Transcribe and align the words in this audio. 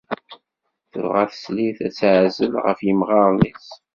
Tebɣa 0.91 1.23
teslit 1.31 1.79
ad 1.87 1.93
teεzel 1.97 2.53
ɣef 2.65 2.79
yemɣaren-is. 2.87 3.67